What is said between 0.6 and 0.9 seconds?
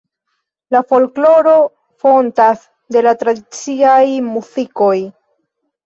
La